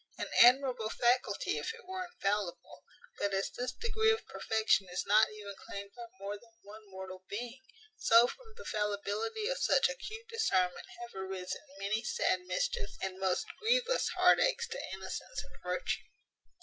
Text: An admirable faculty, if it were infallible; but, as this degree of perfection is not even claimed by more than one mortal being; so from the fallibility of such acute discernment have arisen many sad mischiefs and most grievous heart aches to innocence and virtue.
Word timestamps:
An 0.17 0.31
admirable 0.41 0.89
faculty, 0.89 1.59
if 1.59 1.75
it 1.75 1.85
were 1.87 2.03
infallible; 2.03 2.83
but, 3.19 3.35
as 3.35 3.51
this 3.51 3.71
degree 3.71 4.09
of 4.09 4.25
perfection 4.25 4.87
is 4.89 5.05
not 5.05 5.27
even 5.29 5.53
claimed 5.67 5.91
by 5.95 6.07
more 6.19 6.39
than 6.39 6.55
one 6.63 6.89
mortal 6.89 7.23
being; 7.29 7.61
so 7.97 8.25
from 8.25 8.51
the 8.57 8.65
fallibility 8.65 9.47
of 9.47 9.59
such 9.61 9.89
acute 9.89 10.27
discernment 10.27 10.87
have 11.01 11.13
arisen 11.13 11.61
many 11.77 12.01
sad 12.03 12.39
mischiefs 12.47 12.97
and 12.99 13.19
most 13.19 13.45
grievous 13.59 14.07
heart 14.17 14.39
aches 14.39 14.67
to 14.69 14.81
innocence 14.91 15.43
and 15.43 15.61
virtue. 15.61 16.05